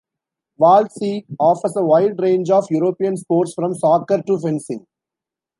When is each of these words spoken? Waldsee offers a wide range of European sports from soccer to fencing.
Waldsee 0.59 1.27
offers 1.39 1.75
a 1.75 1.83
wide 1.83 2.19
range 2.19 2.49
of 2.49 2.65
European 2.71 3.15
sports 3.17 3.53
from 3.53 3.75
soccer 3.75 4.19
to 4.23 4.39
fencing. 4.39 4.87